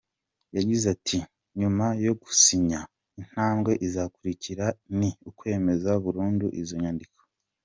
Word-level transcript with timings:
Yagize 0.57 0.85
ati 0.95 1.17
“Nyuma 1.59 1.85
yo 2.05 2.13
gusinya, 2.21 2.79
intambwe 3.19 3.71
izakurikira 3.85 4.65
ni 4.97 5.09
ukwemeza 5.29 5.91
burundu 6.03 6.47
izo 6.61 6.75
nyandiko. 6.83 7.19